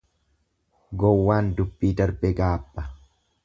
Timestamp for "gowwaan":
1.03-1.53